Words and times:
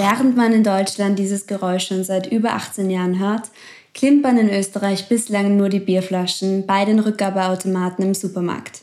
Während 0.00 0.34
man 0.34 0.54
in 0.54 0.64
Deutschland 0.64 1.18
dieses 1.18 1.46
Geräusch 1.46 1.88
schon 1.88 2.04
seit 2.04 2.26
über 2.32 2.54
18 2.54 2.88
Jahren 2.88 3.18
hört, 3.18 3.50
klimpern 3.92 4.38
in 4.38 4.48
Österreich 4.48 5.10
bislang 5.10 5.58
nur 5.58 5.68
die 5.68 5.78
Bierflaschen 5.78 6.64
bei 6.64 6.86
den 6.86 7.00
Rückgabeautomaten 7.00 8.06
im 8.06 8.14
Supermarkt. 8.14 8.80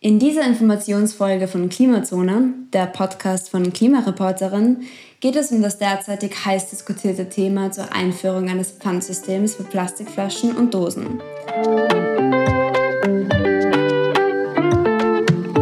In 0.00 0.18
dieser 0.18 0.46
Informationsfolge 0.46 1.48
von 1.48 1.68
Klimazone, 1.68 2.54
der 2.72 2.86
Podcast 2.86 3.50
von 3.50 3.74
Klimareporterin, 3.74 4.84
geht 5.20 5.36
es 5.36 5.52
um 5.52 5.60
das 5.60 5.76
derzeitig 5.76 6.32
heiß 6.46 6.70
diskutierte 6.70 7.28
Thema 7.28 7.70
zur 7.70 7.92
Einführung 7.92 8.48
eines 8.48 8.70
Pfandsystems 8.70 9.56
für 9.56 9.64
Plastikflaschen 9.64 10.56
und 10.56 10.72
Dosen. 10.72 11.20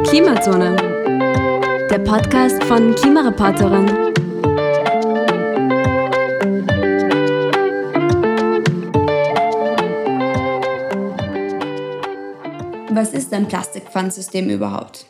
Klimazone, 0.05 0.77
der 1.91 1.99
Podcast 1.99 2.63
von 2.63 2.95
Klimareporterin. 2.95 4.14
Was 13.05 13.13
ist 13.13 13.35
ein 13.35 13.49
Plastikpfandsystem 13.49 14.49
überhaupt? 14.49 15.05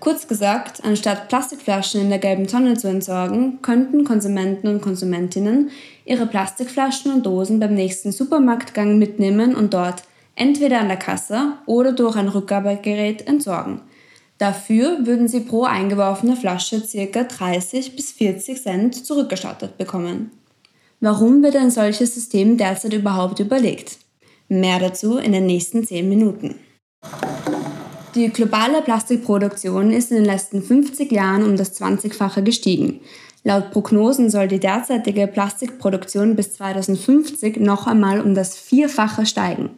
Kurz 0.00 0.28
gesagt, 0.28 0.84
anstatt 0.84 1.28
Plastikflaschen 1.28 2.02
in 2.02 2.10
der 2.10 2.18
gelben 2.18 2.46
Tonne 2.46 2.76
zu 2.76 2.88
entsorgen, 2.88 3.62
könnten 3.62 4.04
Konsumenten 4.04 4.68
und 4.68 4.82
Konsumentinnen 4.82 5.70
ihre 6.04 6.26
Plastikflaschen 6.26 7.10
und 7.10 7.24
Dosen 7.24 7.58
beim 7.58 7.72
nächsten 7.72 8.12
Supermarktgang 8.12 8.98
mitnehmen 8.98 9.54
und 9.54 9.72
dort 9.72 10.02
entweder 10.36 10.80
an 10.80 10.88
der 10.88 10.98
Kasse 10.98 11.54
oder 11.64 11.92
durch 11.92 12.16
ein 12.16 12.28
Rückgabegerät 12.28 13.26
entsorgen. 13.26 13.80
Dafür 14.36 15.06
würden 15.06 15.26
sie 15.26 15.40
pro 15.40 15.64
eingeworfene 15.64 16.36
Flasche 16.36 16.82
ca. 16.82 17.22
30 17.24 17.96
bis 17.96 18.12
40 18.12 18.62
Cent 18.62 19.06
zurückgestattet 19.06 19.78
bekommen. 19.78 20.32
Warum 21.00 21.42
wird 21.42 21.56
ein 21.56 21.70
solches 21.70 22.14
System 22.14 22.58
derzeit 22.58 22.92
überhaupt 22.92 23.40
überlegt? 23.40 23.96
Mehr 24.50 24.78
dazu 24.78 25.16
in 25.16 25.32
den 25.32 25.46
nächsten 25.46 25.86
10 25.86 26.06
Minuten. 26.06 26.56
Die 28.14 28.28
globale 28.28 28.82
Plastikproduktion 28.82 29.90
ist 29.90 30.10
in 30.10 30.18
den 30.18 30.26
letzten 30.26 30.62
50 30.62 31.10
Jahren 31.10 31.44
um 31.44 31.56
das 31.56 31.80
20-fache 31.80 32.42
gestiegen. 32.42 33.00
Laut 33.42 33.70
Prognosen 33.70 34.28
soll 34.28 34.48
die 34.48 34.60
derzeitige 34.60 35.26
Plastikproduktion 35.26 36.36
bis 36.36 36.52
2050 36.52 37.56
noch 37.56 37.86
einmal 37.86 38.20
um 38.20 38.34
das 38.34 38.58
Vierfache 38.58 39.24
steigen. 39.24 39.70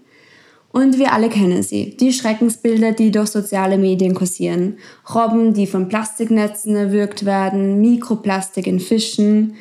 Und 0.73 0.99
wir 0.99 1.13
alle 1.13 1.29
kennen 1.29 1.63
sie, 1.63 1.97
die 1.97 2.13
Schreckensbilder, 2.13 2.91
die 2.91 3.13
durch 3.13 3.29
soziale 3.29 3.79
Medien 3.79 4.15
kursieren. 4.15 4.79
Robben, 5.15 5.55
die 5.55 5.69
von 5.69 5.89
Plastiknetzen 5.89 6.75
erwürgt 6.75 7.25
werden, 7.25 7.81
Mikroplastik 7.81 8.67
in 8.67 8.81
Fischen, 8.81 9.55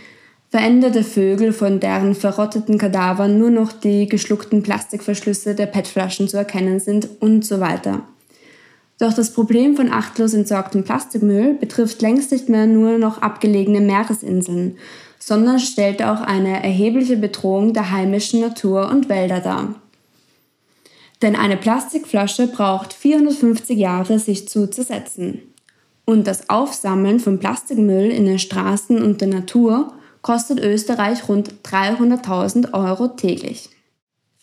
veränderte 0.54 1.04
Vögel, 1.04 1.52
von 1.52 1.80
deren 1.80 2.14
verrotteten 2.14 2.78
Kadavern 2.78 3.40
nur 3.40 3.50
noch 3.50 3.72
die 3.72 4.08
geschluckten 4.08 4.62
Plastikverschlüsse 4.62 5.56
der 5.56 5.66
PET-Flaschen 5.66 6.28
zu 6.28 6.38
erkennen 6.38 6.80
sind 6.80 7.10
und 7.22 7.44
so 7.44 7.60
weiter. 7.60 8.04
Doch 9.00 9.14
das 9.14 9.34
Problem 9.34 9.76
von 9.76 9.92
achtlos 9.92 10.36
entsorgtem 10.36 10.84
Plastikmüll 10.84 11.56
betrifft 11.56 12.04
längst 12.04 12.32
nicht 12.32 12.50
mehr 12.50 12.68
nur 12.68 13.00
noch 13.00 13.20
abgelegene 13.24 13.82
Meeresinseln, 13.82 14.78
sondern 15.18 15.58
stellt 15.58 16.04
auch 16.04 16.22
eine 16.22 16.62
erhebliche 16.62 17.18
Bedrohung 17.18 17.74
der 17.74 17.90
heimischen 17.90 18.42
Natur 18.42 18.92
und 18.92 19.10
Wälder 19.10 19.40
dar. 19.40 19.74
Denn 21.24 21.36
eine 21.36 21.58
Plastikflasche 21.58 22.46
braucht 22.46 22.94
450 22.94 23.76
Jahre, 23.76 24.20
sich 24.20 24.48
zu 24.48 24.70
zersetzen. 24.70 25.42
Und 26.06 26.28
das 26.28 26.52
Aufsammeln 26.52 27.20
von 27.20 27.40
Plastikmüll 27.40 28.12
in 28.12 28.28
den 28.28 28.38
Straßen 28.38 29.02
und 29.02 29.20
der 29.20 29.30
Natur 29.30 29.94
kostet 30.24 30.60
Österreich 30.60 31.30
rund 31.30 31.54
300.000 31.64 32.74
Euro 32.74 33.10
täglich. 33.10 33.70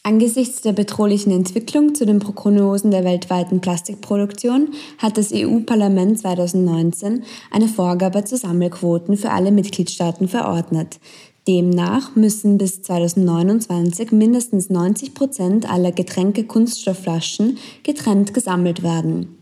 Angesichts 0.02 0.62
der 0.62 0.72
bedrohlichen 0.72 1.30
Entwicklung 1.30 1.94
zu 1.94 2.06
den 2.06 2.20
Prognosen 2.20 2.90
der 2.90 3.04
weltweiten 3.04 3.60
Plastikproduktion 3.60 4.68
hat 4.96 5.18
das 5.18 5.30
EU-Parlament 5.34 6.20
2019 6.20 7.24
eine 7.50 7.68
Vorgabe 7.68 8.24
zu 8.24 8.38
Sammelquoten 8.38 9.18
für 9.18 9.30
alle 9.30 9.50
Mitgliedstaaten 9.50 10.28
verordnet. 10.28 11.00
Demnach 11.46 12.16
müssen 12.16 12.56
bis 12.56 12.82
2029 12.82 14.12
mindestens 14.12 14.70
90 14.70 15.12
Prozent 15.12 15.70
aller 15.70 15.92
Getränke-Kunststoffflaschen 15.92 17.58
getrennt 17.82 18.32
gesammelt 18.32 18.82
werden. 18.82 19.36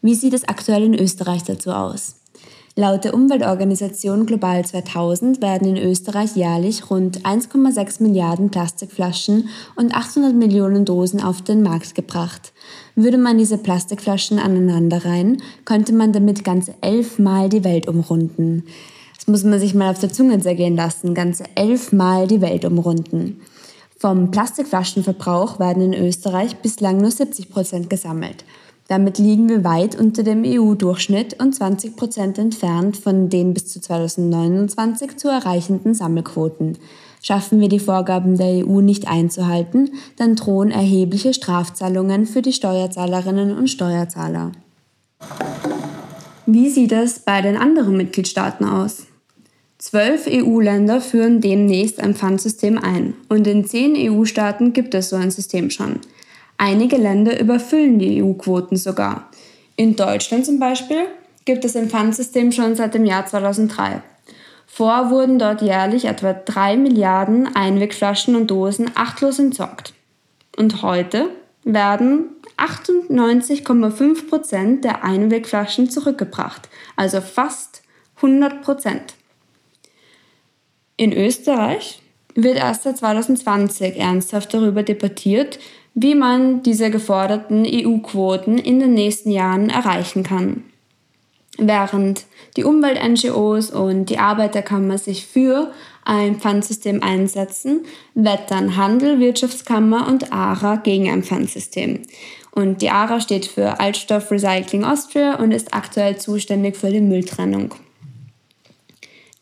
Wie 0.00 0.14
sieht 0.14 0.34
es 0.34 0.44
aktuell 0.44 0.84
in 0.84 0.94
Österreich 0.94 1.42
dazu 1.42 1.70
aus? 1.70 2.21
Laut 2.74 3.04
der 3.04 3.12
Umweltorganisation 3.12 4.24
Global 4.24 4.64
2000 4.64 5.42
werden 5.42 5.76
in 5.76 5.76
Österreich 5.76 6.34
jährlich 6.36 6.88
rund 6.90 7.20
1,6 7.20 8.02
Milliarden 8.02 8.50
Plastikflaschen 8.50 9.50
und 9.76 9.94
800 9.94 10.34
Millionen 10.34 10.86
Dosen 10.86 11.22
auf 11.22 11.42
den 11.42 11.62
Markt 11.62 11.94
gebracht. 11.94 12.54
Würde 12.96 13.18
man 13.18 13.36
diese 13.36 13.58
Plastikflaschen 13.58 14.38
aneinanderreihen, 14.38 15.42
könnte 15.66 15.92
man 15.92 16.14
damit 16.14 16.44
ganze 16.44 16.72
elfmal 16.80 17.50
die 17.50 17.62
Welt 17.62 17.88
umrunden. 17.88 18.64
Das 19.16 19.26
muss 19.26 19.44
man 19.44 19.60
sich 19.60 19.74
mal 19.74 19.90
auf 19.90 19.98
der 19.98 20.10
Zunge 20.10 20.38
zergehen 20.40 20.74
lassen, 20.74 21.12
ganze 21.12 21.44
elfmal 21.54 22.26
die 22.26 22.40
Welt 22.40 22.64
umrunden. 22.64 23.42
Vom 23.98 24.30
Plastikflaschenverbrauch 24.30 25.60
werden 25.60 25.92
in 25.92 26.06
Österreich 26.06 26.56
bislang 26.56 26.96
nur 26.96 27.10
70 27.10 27.50
Prozent 27.50 27.90
gesammelt. 27.90 28.44
Damit 28.92 29.16
liegen 29.16 29.48
wir 29.48 29.64
weit 29.64 29.98
unter 29.98 30.22
dem 30.22 30.42
EU-Durchschnitt 30.44 31.40
und 31.40 31.54
20 31.54 31.96
Prozent 31.96 32.36
entfernt 32.36 32.98
von 32.98 33.30
den 33.30 33.54
bis 33.54 33.68
zu 33.68 33.80
2029 33.80 35.16
zu 35.16 35.28
erreichenden 35.28 35.94
Sammelquoten. 35.94 36.76
Schaffen 37.22 37.58
wir 37.58 37.70
die 37.70 37.78
Vorgaben 37.78 38.36
der 38.36 38.66
EU 38.66 38.82
nicht 38.82 39.08
einzuhalten, 39.08 39.92
dann 40.18 40.36
drohen 40.36 40.70
erhebliche 40.70 41.32
Strafzahlungen 41.32 42.26
für 42.26 42.42
die 42.42 42.52
Steuerzahlerinnen 42.52 43.56
und 43.56 43.68
Steuerzahler. 43.68 44.52
Wie 46.44 46.68
sieht 46.68 46.92
es 46.92 47.20
bei 47.20 47.40
den 47.40 47.56
anderen 47.56 47.96
Mitgliedstaaten 47.96 48.66
aus? 48.66 49.06
Zwölf 49.78 50.26
EU-Länder 50.28 51.00
führen 51.00 51.40
demnächst 51.40 51.98
ein 51.98 52.14
Pfandsystem 52.14 52.76
ein 52.76 53.14
und 53.30 53.46
in 53.46 53.64
zehn 53.64 53.94
EU-Staaten 53.96 54.74
gibt 54.74 54.92
es 54.92 55.08
so 55.08 55.16
ein 55.16 55.30
System 55.30 55.70
schon. 55.70 56.00
Einige 56.64 56.96
Länder 56.96 57.40
überfüllen 57.40 57.98
die 57.98 58.22
EU-Quoten 58.22 58.76
sogar. 58.76 59.28
In 59.74 59.96
Deutschland 59.96 60.46
zum 60.46 60.60
Beispiel 60.60 61.06
gibt 61.44 61.64
es 61.64 61.74
ein 61.74 61.90
Pfandsystem 61.90 62.52
schon 62.52 62.76
seit 62.76 62.94
dem 62.94 63.04
Jahr 63.04 63.26
2003. 63.26 64.00
Vor 64.68 65.10
wurden 65.10 65.40
dort 65.40 65.60
jährlich 65.60 66.04
etwa 66.04 66.32
3 66.32 66.76
Milliarden 66.76 67.52
Einwegflaschen 67.56 68.36
und 68.36 68.48
Dosen 68.48 68.92
achtlos 68.94 69.40
entsorgt. 69.40 69.92
Und 70.56 70.82
heute 70.82 71.30
werden 71.64 72.26
98,5 72.58 74.28
Prozent 74.28 74.84
der 74.84 75.02
Einwegflaschen 75.02 75.90
zurückgebracht, 75.90 76.68
also 76.94 77.20
fast 77.20 77.82
100 78.18 78.62
Prozent. 78.62 79.14
In 80.96 81.12
Österreich 81.12 82.00
wird 82.36 82.56
erst 82.56 82.84
seit 82.84 82.98
2020 82.98 83.96
ernsthaft 83.98 84.54
darüber 84.54 84.84
debattiert, 84.84 85.58
wie 85.94 86.14
man 86.14 86.62
diese 86.62 86.90
geforderten 86.90 87.66
EU-Quoten 87.66 88.58
in 88.58 88.80
den 88.80 88.94
nächsten 88.94 89.30
Jahren 89.30 89.70
erreichen 89.70 90.22
kann. 90.22 90.64
Während 91.58 92.24
die 92.56 92.64
Umwelt-NGOs 92.64 93.70
und 93.70 94.06
die 94.06 94.18
Arbeiterkammer 94.18 94.96
sich 94.96 95.26
für 95.26 95.70
ein 96.04 96.36
Pfandsystem 96.36 97.02
einsetzen, 97.02 97.84
wettern 98.14 98.76
Handel, 98.76 99.20
Wirtschaftskammer 99.20 100.08
und 100.08 100.32
ARA 100.32 100.76
gegen 100.76 101.10
ein 101.10 101.22
Pfandsystem. 101.22 102.02
Und 102.50 102.82
die 102.82 102.90
ARA 102.90 103.20
steht 103.20 103.46
für 103.46 103.80
Altstoff 103.80 104.30
Recycling 104.30 104.84
Austria 104.84 105.36
und 105.36 105.52
ist 105.52 105.74
aktuell 105.74 106.16
zuständig 106.16 106.76
für 106.76 106.90
die 106.90 107.00
Mülltrennung. 107.00 107.74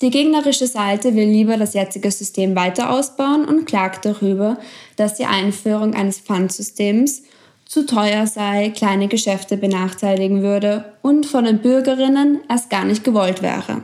Die 0.02 0.10
gegnerische 0.10 0.66
Seite 0.66 1.14
will 1.14 1.28
lieber 1.28 1.58
das 1.58 1.74
jetzige 1.74 2.10
System 2.10 2.56
weiter 2.56 2.90
ausbauen 2.90 3.44
und 3.44 3.66
klagt 3.66 4.06
darüber, 4.06 4.58
dass 4.96 5.14
die 5.14 5.26
Einführung 5.26 5.94
eines 5.94 6.20
Pfandsystems 6.20 7.22
zu 7.66 7.84
teuer 7.84 8.26
sei, 8.26 8.70
kleine 8.70 9.08
Geschäfte 9.08 9.56
benachteiligen 9.56 10.42
würde 10.42 10.92
und 11.02 11.26
von 11.26 11.44
den 11.44 11.58
Bürgerinnen 11.58 12.40
erst 12.48 12.70
gar 12.70 12.84
nicht 12.84 13.04
gewollt 13.04 13.42
wäre. 13.42 13.82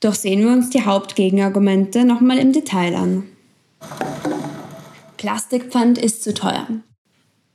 Doch 0.00 0.14
sehen 0.14 0.40
wir 0.40 0.50
uns 0.50 0.70
die 0.70 0.84
Hauptgegenargumente 0.84 2.04
nochmal 2.04 2.38
im 2.38 2.52
Detail 2.52 2.96
an. 2.96 3.24
Plastikpfand 5.18 5.98
ist 5.98 6.24
zu 6.24 6.34
teuer. 6.34 6.66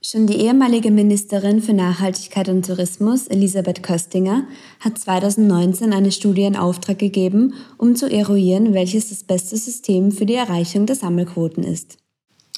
Schon 0.07 0.27
die 0.27 0.35
ehemalige 0.35 0.91
Ministerin 0.91 1.63
für 1.63 1.73
Nachhaltigkeit 1.73 2.47
und 2.47 2.63
Tourismus, 2.63 3.25
Elisabeth 3.25 3.81
Köstinger, 3.81 4.43
hat 4.79 4.99
2019 4.99 5.93
eine 5.93 6.11
Studie 6.11 6.43
in 6.43 6.55
Auftrag 6.55 6.99
gegeben, 6.99 7.55
um 7.79 7.95
zu 7.95 8.05
eruieren, 8.05 8.75
welches 8.75 9.09
das 9.09 9.23
beste 9.23 9.57
System 9.57 10.11
für 10.11 10.27
die 10.27 10.35
Erreichung 10.35 10.85
der 10.85 10.95
Sammelquoten 10.95 11.63
ist. 11.63 11.97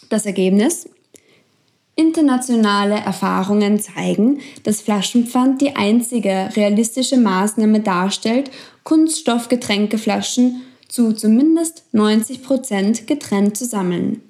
Das 0.10 0.26
Ergebnis? 0.26 0.90
Internationale 1.96 2.96
Erfahrungen 2.96 3.80
zeigen, 3.80 4.42
dass 4.64 4.82
Flaschenpfand 4.82 5.62
die 5.62 5.74
einzige 5.74 6.50
realistische 6.54 7.16
Maßnahme 7.16 7.80
darstellt, 7.80 8.52
Kunststoffgetränkeflaschen 8.84 10.64
zu 10.90 11.14
zumindest 11.14 11.86
90 11.94 12.44
Prozent 12.44 13.08
getrennt 13.08 13.56
zu 13.56 13.64
sammeln. 13.64 14.27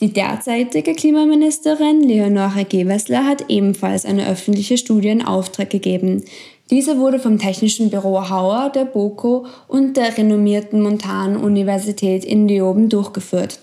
Die 0.00 0.12
derzeitige 0.12 0.94
Klimaministerin 0.94 2.04
Leonore 2.04 2.64
Gewessler 2.64 3.26
hat 3.26 3.46
ebenfalls 3.48 4.04
eine 4.04 4.28
öffentliche 4.28 4.78
Studie 4.78 5.08
in 5.08 5.24
Auftrag 5.24 5.70
gegeben. 5.70 6.22
Diese 6.70 6.98
wurde 6.98 7.18
vom 7.18 7.38
Technischen 7.38 7.90
Büro 7.90 8.30
Hauer, 8.30 8.70
der 8.72 8.84
BOKO 8.84 9.46
und 9.66 9.96
der 9.96 10.16
renommierten 10.16 10.82
Montan-Universität 10.82 12.24
in 12.24 12.46
Leoben 12.46 12.88
durchgeführt. 12.88 13.58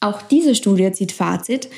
Auch 0.00 0.20
diese 0.20 0.54
Studie 0.54 0.92
zieht 0.92 1.12
Fazit, 1.12 1.70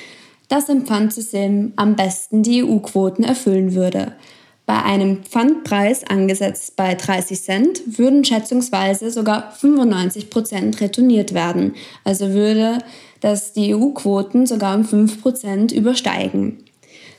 dass 0.48 0.68
ein 0.68 0.84
Pfandsystem 0.84 1.72
am 1.76 1.94
besten 1.94 2.42
die 2.42 2.64
EU-Quoten 2.64 3.22
erfüllen 3.22 3.74
würde. 3.74 4.12
Bei 4.66 4.82
einem 4.82 5.22
Pfandpreis 5.22 6.02
angesetzt 6.04 6.74
bei 6.76 6.94
30 6.94 7.40
Cent 7.40 7.82
würden 7.98 8.24
schätzungsweise 8.24 9.10
sogar 9.10 9.52
95 9.52 10.30
Prozent 10.30 10.80
retourniert 10.80 11.34
werden, 11.34 11.74
also 12.04 12.30
würde 12.30 12.78
das 13.22 13.54
die 13.54 13.74
EU-Quoten 13.74 14.46
sogar 14.46 14.76
um 14.76 14.84
5 14.84 15.22
Prozent 15.22 15.72
übersteigen. 15.72 16.58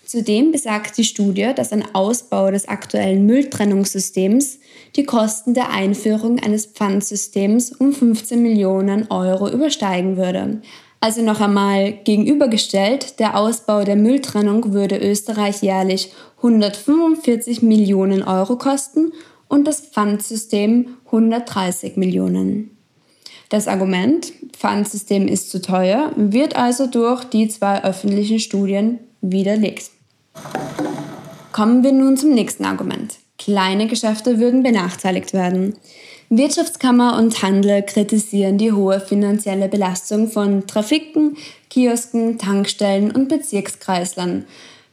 Zudem 0.06 0.52
besagt 0.52 0.98
die 0.98 1.06
Studie, 1.06 1.54
dass 1.56 1.72
ein 1.72 1.96
Ausbau 1.96 2.52
des 2.52 2.68
aktuellen 2.68 3.26
Mülltrennungssystems 3.26 4.60
die 4.96 5.06
Kosten 5.06 5.56
der 5.56 5.72
Einführung 5.72 6.40
eines 6.40 6.68
Pfandsystems 6.68 7.72
um 7.72 7.94
15 7.94 8.40
Millionen 8.44 9.10
Euro 9.10 9.50
übersteigen 9.50 10.18
würde. 10.18 10.62
Also 11.00 11.22
noch 11.22 11.42
einmal 11.42 11.94
gegenübergestellt, 11.94 13.20
der 13.20 13.38
Ausbau 13.38 13.84
der 13.84 13.96
Mülltrennung 13.96 14.74
würde 14.74 14.98
Österreich 14.98 15.64
jährlich 15.64 16.12
145 16.38 17.62
Millionen 17.62 18.24
Euro 18.24 18.58
kosten 18.58 19.14
und 19.48 19.66
das 19.66 19.82
Pfandsystem 19.82 20.98
130 21.06 21.96
Millionen. 21.96 22.73
Das 23.54 23.68
Argument, 23.68 24.34
Pfandsystem 24.54 25.28
ist 25.28 25.52
zu 25.52 25.62
teuer, 25.62 26.12
wird 26.16 26.56
also 26.56 26.88
durch 26.88 27.24
die 27.24 27.48
zwei 27.48 27.84
öffentlichen 27.84 28.40
Studien 28.40 28.98
widerlegt. 29.22 29.92
Kommen 31.52 31.84
wir 31.84 31.92
nun 31.92 32.18
zum 32.18 32.32
nächsten 32.32 32.66
Argument. 32.66 33.14
Kleine 33.38 33.86
Geschäfte 33.86 34.40
würden 34.40 34.64
benachteiligt 34.64 35.34
werden. 35.34 35.76
Wirtschaftskammer 36.30 37.16
und 37.16 37.44
Handel 37.44 37.84
kritisieren 37.84 38.58
die 38.58 38.72
hohe 38.72 39.00
finanzielle 39.00 39.70
Belastung 39.70 40.32
von 40.32 40.66
Trafiken, 40.66 41.38
Kiosken, 41.70 42.40
Tankstellen 42.40 43.12
und 43.12 43.30
Bezirkskreislern, 43.30 44.46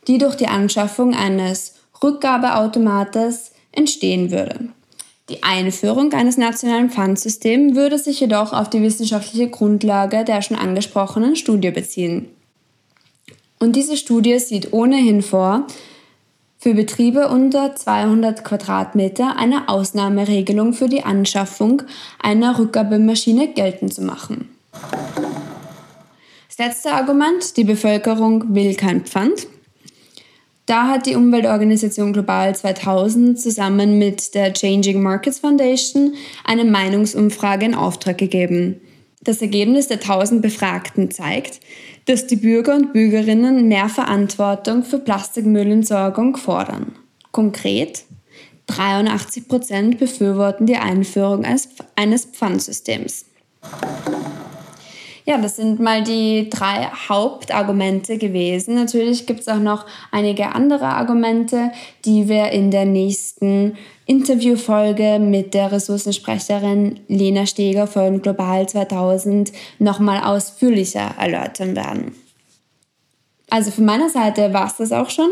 die 0.06 0.18
durch 0.18 0.34
die 0.34 0.48
Anschaffung 0.48 1.14
eines 1.14 1.76
Rückgabeautomates 2.02 3.52
entstehen 3.72 4.30
würde. 4.30 4.68
Die 5.31 5.44
Einführung 5.44 6.12
eines 6.12 6.37
nationalen 6.38 6.91
Pfandsystems 6.91 7.77
würde 7.77 7.99
sich 7.99 8.19
jedoch 8.19 8.53
auf 8.53 8.69
die 8.69 8.82
wissenschaftliche 8.82 9.49
Grundlage 9.49 10.25
der 10.25 10.43
schon 10.43 10.56
angesprochenen 10.56 11.37
Studie 11.37 11.71
beziehen. 11.71 12.29
Und 13.61 13.77
diese 13.77 13.97
Studie 13.97 14.41
sieht 14.41 14.73
ohnehin 14.73 15.23
vor, 15.23 15.69
für 16.59 16.75
Betriebe 16.75 17.29
unter 17.29 17.77
200 17.77 18.44
Quadratmeter 18.44 19.37
eine 19.38 19.69
Ausnahmeregelung 19.69 20.73
für 20.73 20.88
die 20.88 21.05
Anschaffung 21.05 21.82
einer 22.21 22.59
Rückgabemaschine 22.59 23.49
geltend 23.49 23.94
zu 23.94 24.03
machen. 24.03 24.49
Das 26.49 26.59
letzte 26.59 26.93
Argument, 26.93 27.56
die 27.56 27.65
Bevölkerung 27.65 28.53
will 28.53 28.75
kein 28.75 29.05
Pfand. 29.05 29.47
Da 30.70 30.87
hat 30.87 31.06
die 31.06 31.17
Umweltorganisation 31.17 32.12
Global 32.12 32.55
2000 32.55 33.40
zusammen 33.40 33.99
mit 33.99 34.37
der 34.37 34.52
Changing 34.52 35.02
Markets 35.02 35.40
Foundation 35.40 36.14
eine 36.44 36.64
Meinungsumfrage 36.64 37.67
in 37.67 37.75
Auftrag 37.75 38.19
gegeben. 38.19 38.81
Das 39.20 39.43
Ergebnis 39.43 39.88
der 39.88 39.96
1000 39.96 40.40
Befragten 40.40 41.11
zeigt, 41.11 41.58
dass 42.05 42.28
die 42.28 42.37
Bürger 42.37 42.76
und 42.76 42.93
Bürgerinnen 42.93 43.67
mehr 43.67 43.88
Verantwortung 43.88 44.84
für 44.84 45.00
Plastikmüllentsorgung 45.00 46.37
fordern. 46.37 46.93
Konkret, 47.32 48.05
83 48.69 49.49
Prozent 49.49 49.99
befürworten 49.99 50.67
die 50.67 50.76
Einführung 50.76 51.44
eines 51.96 52.25
Pfandsystems. 52.26 53.25
Ja, 55.31 55.38
das 55.38 55.55
sind 55.55 55.79
mal 55.79 56.03
die 56.03 56.50
drei 56.50 56.91
Hauptargumente 57.09 58.19
gewesen. 58.19 58.75
Natürlich 58.75 59.27
gibt 59.27 59.38
es 59.38 59.47
auch 59.47 59.61
noch 59.61 59.87
einige 60.11 60.56
andere 60.56 60.87
Argumente, 60.87 61.71
die 62.05 62.29
wir 62.29 62.50
in 62.50 62.73
der 62.73 62.85
nächsten 62.85 63.77
Interviewfolge 64.06 65.21
mit 65.21 65.55
der 65.55 65.71
Ressourcensprecherin 65.71 66.99
Lena 67.06 67.47
Steger 67.47 67.87
von 67.87 68.23
Global 68.23 68.69
2000 68.69 69.53
nochmal 69.79 70.25
ausführlicher 70.25 71.15
erläutern 71.17 71.77
werden. 71.77 72.17
Also 73.50 73.71
von 73.71 73.85
meiner 73.85 74.09
Seite 74.09 74.53
war 74.53 74.67
es 74.67 74.79
das 74.79 74.91
auch 74.91 75.11
schon. 75.11 75.31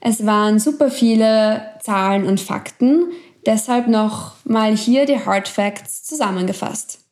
Es 0.00 0.24
waren 0.24 0.58
super 0.58 0.90
viele 0.90 1.66
Zahlen 1.82 2.24
und 2.24 2.40
Fakten. 2.40 3.12
Deshalb 3.44 3.88
noch 3.88 4.36
mal 4.46 4.74
hier 4.74 5.04
die 5.04 5.22
Hard 5.22 5.48
Facts 5.48 6.02
zusammengefasst. 6.04 7.03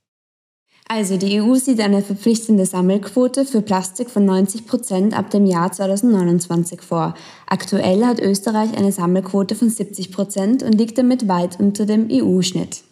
Also 0.94 1.16
die 1.16 1.40
EU 1.40 1.54
sieht 1.54 1.80
eine 1.80 2.02
verpflichtende 2.02 2.66
Sammelquote 2.66 3.46
für 3.46 3.62
Plastik 3.62 4.10
von 4.10 4.26
90 4.26 4.66
Prozent 4.66 5.16
ab 5.16 5.30
dem 5.30 5.46
Jahr 5.46 5.72
2029 5.72 6.82
vor. 6.82 7.14
Aktuell 7.46 8.04
hat 8.04 8.20
Österreich 8.20 8.76
eine 8.76 8.92
Sammelquote 8.92 9.54
von 9.54 9.70
70 9.70 10.12
Prozent 10.12 10.62
und 10.62 10.74
liegt 10.74 10.98
damit 10.98 11.28
weit 11.28 11.58
unter 11.58 11.86
dem 11.86 12.08
EU-Schnitt. 12.12 12.82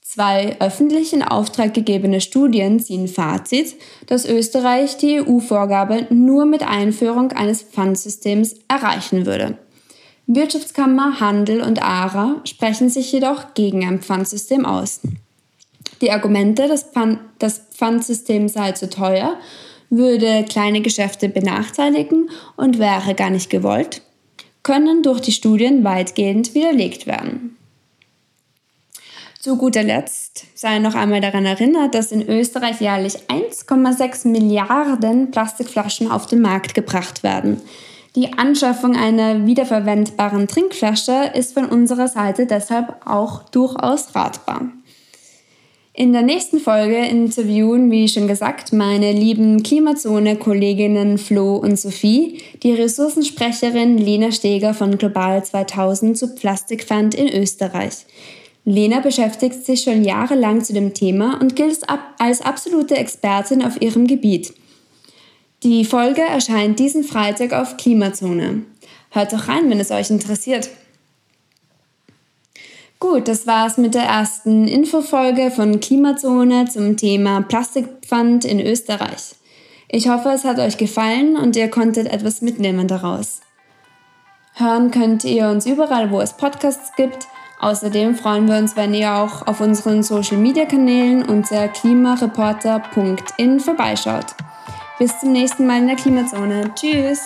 Zwei 0.00 0.56
öffentlich 0.58 1.12
in 1.12 1.22
Auftrag 1.22 1.74
gegebene 1.74 2.20
Studien 2.20 2.80
ziehen 2.80 3.06
Fazit, 3.06 3.76
dass 4.08 4.24
Österreich 4.24 4.96
die 4.96 5.20
EU-Vorgabe 5.20 6.08
nur 6.10 6.44
mit 6.44 6.64
Einführung 6.64 7.30
eines 7.30 7.62
Pfandsystems 7.62 8.56
erreichen 8.66 9.26
würde. 9.26 9.58
Wirtschaftskammer, 10.26 11.20
Handel 11.20 11.62
und 11.62 11.84
ARA 11.84 12.40
sprechen 12.42 12.88
sich 12.88 13.12
jedoch 13.12 13.54
gegen 13.54 13.86
ein 13.86 14.00
Pfandsystem 14.00 14.66
aus. 14.66 14.98
Die 16.02 16.10
Argumente, 16.10 16.66
das, 16.66 16.82
Pfand, 16.82 17.20
das 17.38 17.62
Pfandsystem 17.70 18.48
sei 18.48 18.72
zu 18.72 18.90
teuer, 18.90 19.36
würde 19.88 20.44
kleine 20.48 20.80
Geschäfte 20.80 21.28
benachteiligen 21.28 22.28
und 22.56 22.78
wäre 22.80 23.14
gar 23.14 23.30
nicht 23.30 23.50
gewollt, 23.50 24.02
können 24.64 25.02
durch 25.04 25.20
die 25.20 25.32
Studien 25.32 25.84
weitgehend 25.84 26.54
widerlegt 26.54 27.06
werden. 27.06 27.56
Zu 29.38 29.56
guter 29.56 29.82
Letzt 29.82 30.44
sei 30.54 30.78
noch 30.78 30.94
einmal 30.94 31.20
daran 31.20 31.46
erinnert, 31.46 31.94
dass 31.94 32.12
in 32.12 32.28
Österreich 32.28 32.80
jährlich 32.80 33.16
1,6 33.28 34.28
Milliarden 34.28 35.30
Plastikflaschen 35.30 36.10
auf 36.10 36.26
den 36.26 36.40
Markt 36.40 36.74
gebracht 36.74 37.22
werden. 37.22 37.60
Die 38.14 38.32
Anschaffung 38.34 38.96
einer 38.96 39.46
wiederverwendbaren 39.46 40.46
Trinkflasche 40.46 41.32
ist 41.34 41.54
von 41.54 41.66
unserer 41.66 42.08
Seite 42.08 42.46
deshalb 42.46 42.94
auch 43.04 43.44
durchaus 43.50 44.14
ratbar. 44.14 44.68
In 45.94 46.14
der 46.14 46.22
nächsten 46.22 46.58
Folge 46.58 46.96
interviewen, 46.96 47.90
wie 47.90 48.08
schon 48.08 48.26
gesagt, 48.26 48.72
meine 48.72 49.12
lieben 49.12 49.62
Klimazone-Kolleginnen 49.62 51.18
Flo 51.18 51.56
und 51.56 51.78
Sophie 51.78 52.38
die 52.62 52.72
Ressourcensprecherin 52.72 53.98
Lena 53.98 54.32
Steger 54.32 54.72
von 54.72 54.96
Global 54.96 55.44
2000 55.44 56.16
zu 56.16 56.34
Plastikpfand 56.34 57.14
in 57.14 57.28
Österreich. 57.28 58.06
Lena 58.64 59.00
beschäftigt 59.00 59.66
sich 59.66 59.82
schon 59.82 60.02
jahrelang 60.02 60.64
zu 60.64 60.72
dem 60.72 60.94
Thema 60.94 61.38
und 61.38 61.56
gilt 61.56 61.80
als 62.18 62.40
absolute 62.40 62.96
Expertin 62.96 63.62
auf 63.62 63.82
ihrem 63.82 64.06
Gebiet. 64.06 64.54
Die 65.62 65.84
Folge 65.84 66.22
erscheint 66.22 66.78
diesen 66.78 67.04
Freitag 67.04 67.52
auf 67.52 67.76
Klimazone. 67.76 68.62
Hört 69.10 69.34
doch 69.34 69.46
rein, 69.46 69.68
wenn 69.68 69.78
es 69.78 69.90
euch 69.90 70.08
interessiert. 70.08 70.70
Gut, 73.02 73.26
das 73.26 73.48
war's 73.48 73.78
mit 73.78 73.94
der 73.96 74.04
ersten 74.04 74.68
Infofolge 74.68 75.50
von 75.50 75.80
Klimazone 75.80 76.66
zum 76.66 76.96
Thema 76.96 77.40
Plastikpfand 77.40 78.44
in 78.44 78.60
Österreich. 78.60 79.34
Ich 79.88 80.08
hoffe, 80.08 80.28
es 80.28 80.44
hat 80.44 80.60
euch 80.60 80.78
gefallen 80.78 81.36
und 81.36 81.56
ihr 81.56 81.68
konntet 81.68 82.06
etwas 82.06 82.42
mitnehmen 82.42 82.86
daraus. 82.86 83.40
Hören 84.54 84.92
könnt 84.92 85.24
ihr 85.24 85.48
uns 85.48 85.66
überall, 85.66 86.12
wo 86.12 86.20
es 86.20 86.36
Podcasts 86.36 86.92
gibt. 86.96 87.26
Außerdem 87.58 88.14
freuen 88.14 88.46
wir 88.46 88.56
uns, 88.56 88.76
wenn 88.76 88.94
ihr 88.94 89.12
auch 89.12 89.48
auf 89.48 89.60
unseren 89.60 90.04
Social 90.04 90.36
Media 90.36 90.64
Kanälen 90.64 91.24
unter 91.24 91.66
klimareporter.in 91.66 93.58
vorbeischaut. 93.58 94.26
Bis 95.00 95.18
zum 95.18 95.32
nächsten 95.32 95.66
Mal 95.66 95.80
in 95.80 95.88
der 95.88 95.96
Klimazone. 95.96 96.70
Tschüss! 96.76 97.22